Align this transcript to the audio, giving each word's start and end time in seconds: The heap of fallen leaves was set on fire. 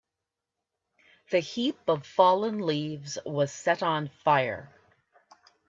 The 1.29 1.41
heap 1.41 1.77
of 1.87 2.07
fallen 2.07 2.57
leaves 2.65 3.19
was 3.23 3.51
set 3.51 3.83
on 3.83 4.07
fire. 4.23 4.73